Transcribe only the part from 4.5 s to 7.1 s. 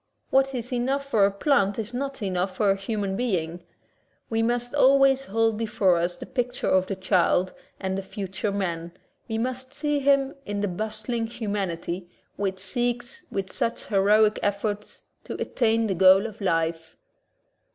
always hold before us the picture of the